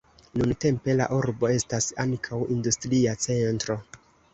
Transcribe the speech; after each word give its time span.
Nuntempe 0.41 0.95
la 1.01 1.07
urbo 1.19 1.51
estas 1.57 1.91
ankaŭ 2.07 2.43
industria 2.59 3.19
centro. 3.31 3.83